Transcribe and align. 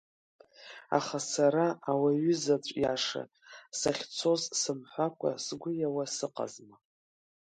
Аха 0.97 1.19
сара, 1.31 1.65
ауаҩы 1.91 2.33
заҵә 2.43 2.71
иаша, 2.81 3.23
сахьцоз 3.79 4.41
сымҳәакәа 4.59 5.31
сгәы 5.45 5.71
иауа 5.79 6.05
сыҟазма… 6.15 6.75